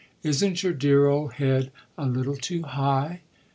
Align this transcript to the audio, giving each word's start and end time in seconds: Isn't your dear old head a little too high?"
Isn't 0.23 0.63
your 0.63 0.73
dear 0.73 1.05
old 1.05 1.33
head 1.33 1.71
a 1.95 2.07
little 2.07 2.35
too 2.35 2.63
high?" 2.63 3.21